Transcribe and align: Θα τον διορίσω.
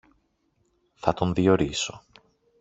Θα 0.93 1.13
τον 1.13 1.33
διορίσω. 1.33 2.03